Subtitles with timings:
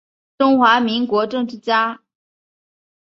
[0.39, 2.01] 中华民国政治家。